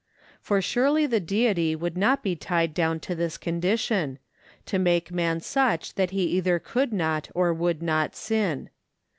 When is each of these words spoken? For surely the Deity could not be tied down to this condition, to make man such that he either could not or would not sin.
For 0.41 0.63
surely 0.63 1.05
the 1.05 1.19
Deity 1.19 1.75
could 1.77 1.95
not 1.95 2.23
be 2.23 2.35
tied 2.35 2.73
down 2.73 2.99
to 3.01 3.13
this 3.13 3.37
condition, 3.37 4.17
to 4.65 4.79
make 4.79 5.11
man 5.11 5.41
such 5.41 5.93
that 5.93 6.09
he 6.09 6.23
either 6.23 6.57
could 6.57 6.91
not 6.91 7.29
or 7.35 7.53
would 7.53 7.83
not 7.83 8.15
sin. 8.15 8.71